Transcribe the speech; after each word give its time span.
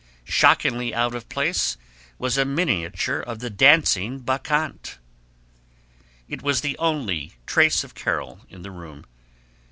Shockingly 0.25 0.95
out 0.95 1.13
of 1.13 1.29
place 1.29 1.77
was 2.17 2.35
a 2.35 2.43
miniature 2.43 3.19
of 3.19 3.37
the 3.37 3.51
Dancing 3.51 4.17
Bacchante. 4.17 4.95
It 6.27 6.41
was 6.41 6.61
the 6.61 6.75
only 6.79 7.33
trace 7.45 7.83
of 7.83 7.93
Carol 7.93 8.39
in 8.49 8.63
the 8.63 8.71
room. 8.71 9.05